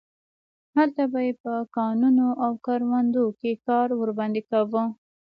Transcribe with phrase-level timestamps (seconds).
[0.77, 4.83] هلته به یې په کانونو او کروندو کې کار ورباندې کاوه.